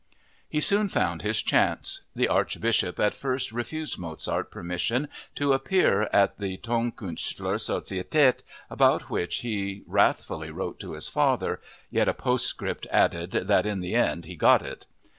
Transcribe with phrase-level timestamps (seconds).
[0.49, 2.01] He soon found his chance.
[2.15, 9.41] The archbishop at first refused Mozart permission to appear at the Tonkünstler Societät, about which
[9.41, 11.61] he wrathfully wrote to his father
[11.91, 14.87] (yet a postscript added that, in the end, he got it).